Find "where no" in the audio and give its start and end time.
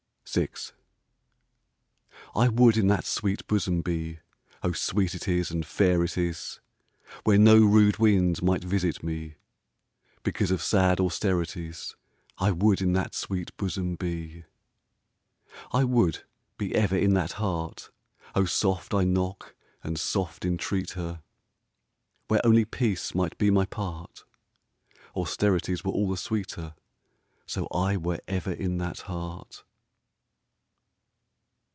7.25-7.57